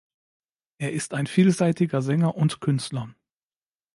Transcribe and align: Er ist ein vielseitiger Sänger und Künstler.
Er 0.79 0.93
ist 0.93 1.13
ein 1.13 1.27
vielseitiger 1.27 2.01
Sänger 2.01 2.35
und 2.35 2.59
Künstler. 2.59 3.13